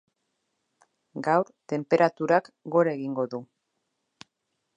[1.27, 3.43] Gaur, tenperaturak gora egingo du.